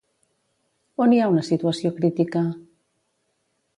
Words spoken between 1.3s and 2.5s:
una situació crítica?